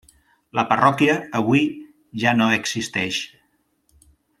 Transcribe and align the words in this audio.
La 0.59 0.63
parròquia 0.71 1.17
avui 1.41 1.61
ja 2.25 2.35
no 2.41 2.51
existeix. 2.59 3.23